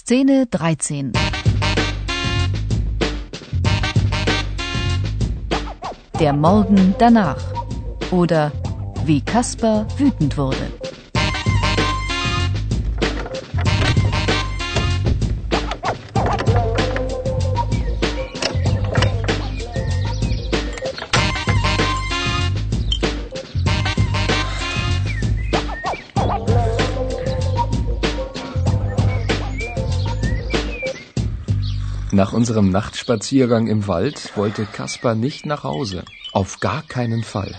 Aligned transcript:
Szene 0.00 0.46
13. 0.46 1.12
Der 6.20 6.32
Morgen 6.32 6.94
danach. 6.98 7.42
Oder 8.12 8.52
wie 9.04 9.20
Kaspar 9.20 9.86
wütend 9.98 10.38
wurde. 10.38 10.87
Nach 32.10 32.32
unserem 32.32 32.70
Nachtspaziergang 32.70 33.66
im 33.66 33.86
Wald 33.86 34.34
wollte 34.34 34.64
Kaspar 34.64 35.14
nicht 35.14 35.44
nach 35.44 35.62
Hause. 35.62 36.04
Auf 36.32 36.58
gar 36.58 36.82
keinen 36.82 37.22
Fall. 37.22 37.54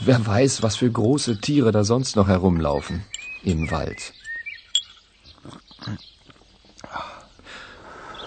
Wer 0.00 0.26
weiß, 0.26 0.62
was 0.62 0.76
für 0.76 0.90
große 0.90 1.40
Tiere 1.40 1.70
da 1.70 1.84
sonst 1.84 2.16
noch 2.16 2.26
herumlaufen 2.26 3.04
im 3.44 3.70
Wald. 3.70 4.12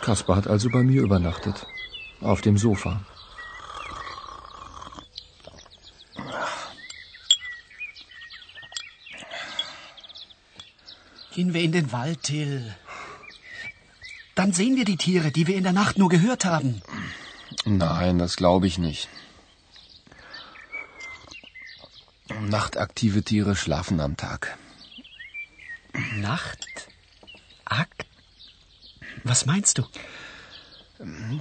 Kaspar 0.02 0.38
hat 0.38 0.48
also 0.48 0.70
bei 0.70 0.84
mir 0.84 1.02
übernachtet. 1.02 1.68
Auf 2.22 2.40
dem 2.42 2.58
Sofa. 2.58 3.02
Gehen 11.34 11.54
wir 11.54 11.62
in 11.62 11.74
den 11.74 11.92
Wald, 11.92 12.24
Till. 12.24 12.76
Dann 14.40 14.54
sehen 14.54 14.78
wir 14.78 14.86
die 14.86 14.96
Tiere, 14.96 15.32
die 15.32 15.48
wir 15.48 15.58
in 15.58 15.64
der 15.64 15.74
Nacht 15.74 15.98
nur 15.98 16.08
gehört 16.08 16.46
haben. 16.46 16.82
Nein, 17.66 18.20
das 18.20 18.38
glaube 18.38 18.68
ich 18.68 18.78
nicht. 18.78 19.10
Nachtaktive 22.40 23.22
Tiere 23.22 23.58
schlafen 23.58 24.00
am 24.00 24.16
Tag. 24.16 24.58
Nacht? 26.16 26.88
Akt? 27.66 28.06
Was 29.26 29.46
meinst 29.46 29.78
du? 29.78 29.84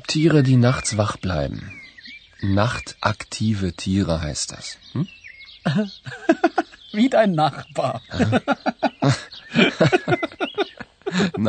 Tiere, 0.09 0.43
die 0.43 0.57
nachts 0.57 0.97
wach 0.97 1.19
bleiben. 1.19 1.81
Nachtaktive 2.41 3.75
Tiere 3.75 4.23
heißt 4.23 4.51
das. 4.51 4.77
Hm? 4.95 5.07
Wie 6.93 7.09
dein 7.09 7.31
Nachbar. 7.31 8.03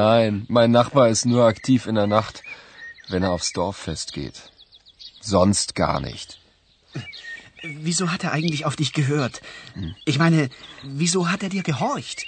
Nein, 0.01 0.45
mein 0.47 0.71
Nachbar 0.71 1.09
ist 1.09 1.25
nur 1.25 1.43
aktiv 1.43 1.85
in 1.85 1.95
der 1.95 2.07
Nacht, 2.07 2.41
wenn 3.09 3.21
er 3.21 3.31
aufs 3.31 3.51
Dorffest 3.51 4.13
geht. 4.13 4.49
Sonst 5.19 5.75
gar 5.75 5.99
nicht. 5.99 6.39
Wieso 7.63 8.09
hat 8.09 8.23
er 8.23 8.31
eigentlich 8.31 8.63
auf 8.63 8.77
dich 8.77 8.93
gehört? 8.93 9.41
Ich 10.05 10.17
meine, 10.17 10.49
wieso 10.83 11.29
hat 11.29 11.43
er 11.43 11.49
dir 11.49 11.63
gehorcht? 11.63 12.25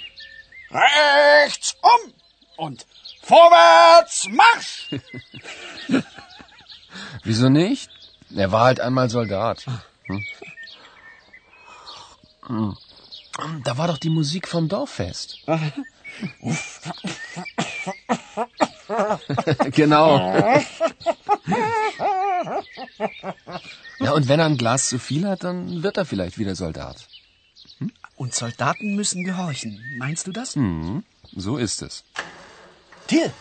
Rechts 0.69 1.77
um 1.81 2.14
und 2.58 2.86
vorwärts 3.23 4.27
Marsch! 4.27 4.89
Wieso 7.23 7.47
nicht? 7.47 7.89
Er 8.36 8.52
war 8.52 8.66
halt 8.66 8.81
einmal 8.81 9.09
Soldat. 9.09 9.66
Hm? 10.08 10.25
Hm. 12.47 12.75
Da 13.64 13.77
war 13.77 13.88
doch 13.88 13.97
die 13.97 14.09
Musik 14.09 14.49
vom 14.49 14.67
Dorffest. 14.67 15.38
genau. 19.72 20.34
Ja, 24.00 24.11
und 24.14 24.28
wenn 24.28 24.39
er 24.39 24.45
ein 24.48 24.58
Glas 24.58 24.89
zu 24.89 25.00
viel 25.00 25.28
hat, 25.28 25.44
dann 25.44 25.83
wird 25.83 25.98
er 25.98 26.05
vielleicht 26.05 26.38
wieder 26.38 26.55
Soldat. 26.55 27.08
Und 28.15 28.36
Soldaten 28.36 28.95
müssen 28.95 29.23
gehorchen. 29.23 29.83
Meinst 29.98 30.27
du 30.27 30.32
das? 30.32 30.55
Mhm, 30.55 31.04
so 31.36 31.58
ist 31.58 31.82
es. 31.82 32.04
Till, 33.08 33.32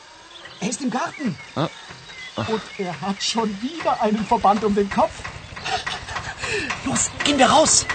er 0.60 0.68
ist 0.68 0.80
im 0.80 0.90
Garten. 0.90 1.36
Ah. 1.54 1.68
Und 2.36 2.62
er 2.78 2.98
hat 3.00 3.22
schon 3.22 3.50
wieder 3.60 4.00
einen 4.00 4.24
Verband 4.24 4.64
um 4.64 4.74
den 4.74 4.88
Kopf. 4.88 5.22
Los, 6.84 7.10
gehen 7.24 7.38
wir 7.38 7.46
raus. 7.46 7.86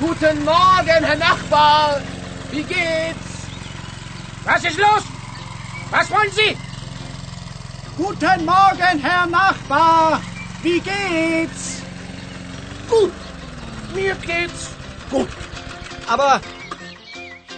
Guten 0.00 0.44
Morgen, 0.44 1.04
Herr 1.04 1.16
Nachbar. 1.16 2.00
Wie 2.52 2.62
geht's? 2.62 3.48
Was 4.44 4.62
ist 4.62 4.78
los? 4.78 5.02
Was 5.90 6.08
wollen 6.10 6.30
Sie? 6.30 6.56
Guten 7.96 8.44
Morgen, 8.44 9.00
Herr 9.02 9.26
Nachbar. 9.26 10.20
Wie 10.62 10.80
geht's? 10.80 11.82
Gut. 12.88 13.12
Mir 13.92 14.14
geht's 14.14 14.70
gut. 15.10 15.28
Aber, 16.06 16.40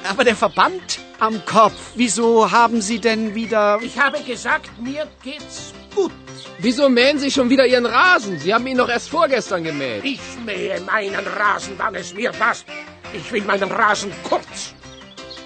aber 0.08 0.24
der 0.24 0.36
Verband 0.36 0.98
am 1.18 1.44
Kopf, 1.44 1.92
wieso 1.94 2.50
haben 2.50 2.80
Sie 2.80 3.00
denn 3.00 3.34
wieder... 3.34 3.78
Ich 3.82 3.98
habe 3.98 4.18
gesagt, 4.22 4.70
mir 4.80 5.06
geht's 5.22 5.74
gut. 5.94 6.12
Wieso 6.58 6.88
mähen 6.88 7.18
Sie 7.18 7.30
schon 7.30 7.48
wieder 7.50 7.66
Ihren 7.66 7.86
Rasen? 7.86 8.38
Sie 8.38 8.52
haben 8.52 8.66
ihn 8.66 8.76
noch 8.76 8.88
erst 8.88 9.08
vorgestern 9.08 9.64
gemäht. 9.64 10.04
Ich 10.04 10.20
mähe 10.44 10.80
meinen 10.80 11.26
Rasen, 11.26 11.74
wann 11.78 11.94
es 11.94 12.14
mir 12.14 12.32
passt. 12.32 12.66
Ich 13.12 13.30
will 13.32 13.42
meinen 13.42 13.70
Rasen 13.70 14.12
kurz. 14.22 14.74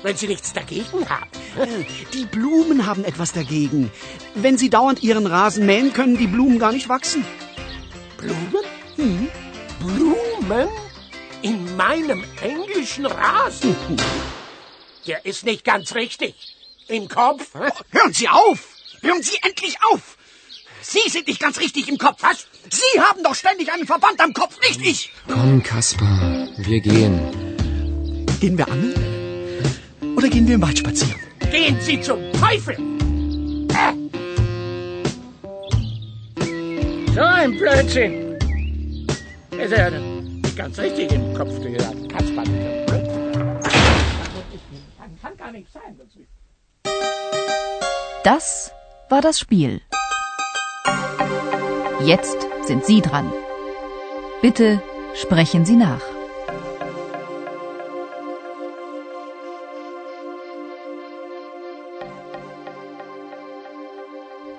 Wenn 0.02 0.16
Sie 0.16 0.26
nichts 0.26 0.52
dagegen 0.52 1.08
haben. 1.08 1.30
Die 2.12 2.26
Blumen 2.26 2.84
haben 2.84 3.04
etwas 3.04 3.32
dagegen. 3.32 3.90
Wenn 4.34 4.58
Sie 4.58 4.68
dauernd 4.68 5.02
Ihren 5.02 5.26
Rasen 5.26 5.66
mähen, 5.66 5.92
können 5.92 6.18
die 6.18 6.26
Blumen 6.26 6.58
gar 6.58 6.72
nicht 6.72 6.88
wachsen. 6.88 7.24
Blumen? 8.18 8.64
Hm? 8.96 9.28
Blumen? 9.80 10.68
In 11.42 11.76
meinem 11.76 12.24
englischen 12.42 13.06
Rasen? 13.06 13.76
Der 15.06 15.24
ist 15.24 15.44
nicht 15.44 15.64
ganz 15.64 15.94
richtig. 15.94 16.34
Im 16.88 17.08
Kopf? 17.08 17.54
Hören 17.54 18.12
Sie 18.12 18.28
auf! 18.28 18.68
Hören 19.00 19.22
Sie 19.22 19.38
endlich 19.42 19.76
auf! 19.90 20.13
Sie 20.86 21.08
sind 21.08 21.26
nicht 21.26 21.40
ganz 21.40 21.58
richtig 21.58 21.88
im 21.88 21.96
Kopf. 21.96 22.22
Was? 22.22 22.46
Sie 22.70 23.00
haben 23.00 23.22
doch 23.22 23.34
ständig 23.34 23.72
einen 23.72 23.86
Verband 23.86 24.20
am 24.20 24.34
Kopf, 24.34 24.58
nicht 24.60 24.82
ich. 24.82 25.10
Komm, 25.26 25.62
Kaspar, 25.62 26.46
wir 26.58 26.80
gehen. 26.80 28.26
Gehen 28.38 28.58
wir 28.58 28.68
angeln? 28.68 29.74
Oder 30.14 30.28
gehen 30.28 30.46
wir 30.46 30.56
im 30.56 30.62
Wald 30.62 30.78
spazieren? 30.78 31.18
Gehen 31.50 31.80
Sie 31.80 31.98
zum 32.02 32.20
Teufel! 32.32 32.76
Äh. 33.70 33.94
So 37.14 37.20
ein 37.20 37.56
Blödsinn. 37.56 38.38
Ist 39.52 39.72
ja 39.72 39.88
nicht 39.88 40.56
ganz 40.56 40.78
richtig 40.78 41.10
im 41.12 41.32
Kopf, 41.34 41.58
der 41.60 41.78
Kaspar. 42.08 42.44
Kann, 44.98 45.18
kann 45.22 45.36
gar 45.38 45.50
nicht 45.50 45.68
sein. 45.72 45.98
Das 48.22 48.70
war 49.08 49.22
das 49.22 49.38
Spiel. 49.38 49.80
Jetzt 52.06 52.36
sind 52.66 52.84
Sie 52.84 53.00
dran. 53.00 53.32
Bitte 54.42 54.82
sprechen 55.14 55.64
Sie 55.64 55.76
nach. 55.76 56.02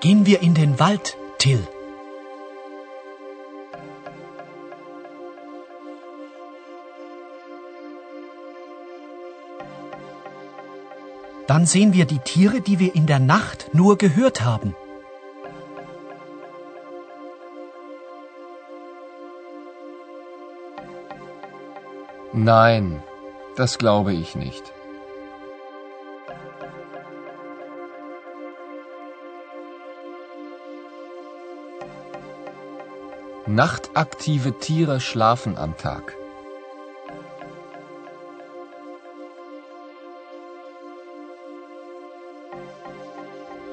Gehen 0.00 0.26
wir 0.26 0.42
in 0.42 0.54
den 0.54 0.80
Wald, 0.80 1.16
Till. 1.38 1.64
Dann 11.46 11.64
sehen 11.64 11.92
wir 11.92 12.06
die 12.06 12.18
Tiere, 12.18 12.60
die 12.60 12.80
wir 12.80 12.96
in 12.96 13.06
der 13.06 13.20
Nacht 13.20 13.70
nur 13.72 13.96
gehört 13.98 14.42
haben. 14.42 14.74
Nein, 22.32 23.02
das 23.56 23.78
glaube 23.78 24.12
ich 24.12 24.34
nicht. 24.34 24.72
Nachtaktive 33.46 34.58
Tiere 34.58 34.98
schlafen 35.00 35.56
am 35.56 35.76
Tag. 35.76 36.16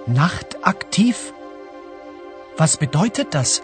Nachtaktiv? 0.05 1.33
Was 2.55 2.77
bedeutet 2.77 3.33
das? 3.33 3.63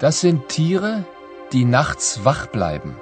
Das 0.00 0.20
sind 0.20 0.48
Tiere, 0.48 1.04
die 1.52 1.64
nachts 1.64 2.24
wach 2.24 2.46
bleiben. 2.46 2.96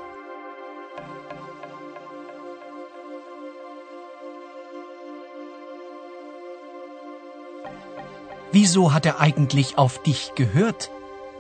Wieso 8.50 8.94
hat 8.94 9.04
er 9.04 9.20
eigentlich 9.20 9.76
auf 9.76 10.02
dich 10.02 10.32
gehört, 10.34 10.90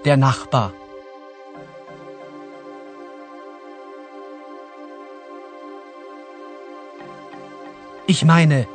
der 0.04 0.18
Nachbar? 0.18 0.72
Ich 8.06 8.24
meine, 8.24 8.68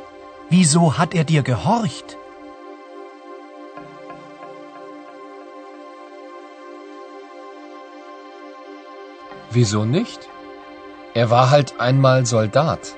wieso 0.50 0.98
hat 0.98 1.14
er 1.14 1.24
dir 1.24 1.42
gehorcht? 1.42 2.18
Wieso 9.54 9.84
nicht? 9.84 10.30
Er 11.12 11.28
war 11.28 11.50
halt 11.50 11.78
einmal 11.78 12.24
Soldat. 12.24 12.96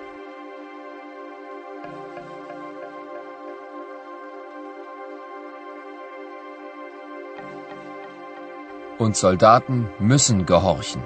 Und 8.99 9.17
Soldaten 9.17 9.89
müssen 9.99 10.47
gehorchen. 10.47 11.03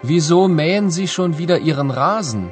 Wieso 0.00 0.48
mähen 0.48 0.90
Sie 0.90 1.06
schon 1.06 1.36
wieder 1.36 1.58
Ihren 1.58 1.90
Rasen? 1.90 2.50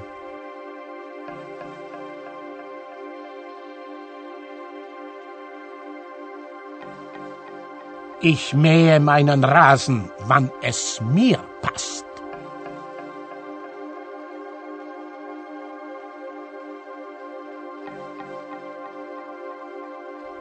Ich 8.21 8.53
mähe 8.53 8.99
meinen 8.99 9.45
Rasen, 9.45 10.11
wann 10.27 10.51
es 10.61 11.01
mir 11.01 11.39
passt. 11.63 12.05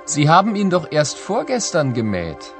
Sie 0.06 0.28
haben 0.28 0.56
ihn 0.56 0.72
doch 0.72 0.88
erst 0.90 1.20
vorgestern 1.20 1.94
gemäht. 1.94 2.54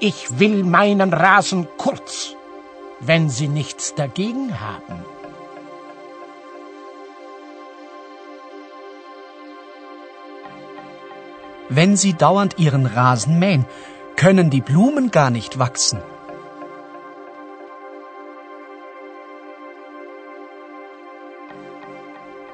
Ich 0.00 0.40
will 0.40 0.64
meinen 0.64 1.12
Rasen 1.12 1.68
kurz, 1.76 2.34
wenn 2.98 3.30
Sie 3.30 3.46
nichts 3.46 3.94
dagegen 3.94 4.60
haben. 4.60 5.04
Wenn 11.68 11.96
Sie 11.96 12.14
dauernd 12.14 12.58
Ihren 12.58 12.86
Rasen 12.86 13.38
mähen, 13.38 13.66
können 14.16 14.50
die 14.50 14.60
Blumen 14.60 15.10
gar 15.10 15.30
nicht 15.30 15.58
wachsen. 15.58 16.00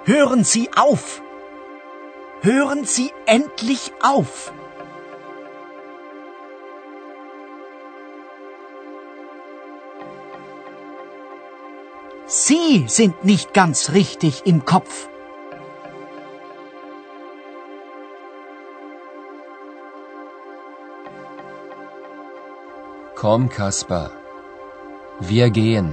Hören 0.04 0.44
Sie 0.44 0.70
auf! 0.74 1.22
Hören 2.40 2.84
Sie 2.84 3.12
endlich 3.26 3.92
auf! 4.02 4.52
Sie 12.26 12.86
sind 12.88 13.24
nicht 13.24 13.52
ganz 13.52 13.92
richtig 13.92 14.42
im 14.46 14.64
Kopf. 14.64 15.08
Komm, 23.22 23.48
Kaspar. 23.48 24.10
Wir 25.20 25.48
gehen. 25.50 25.90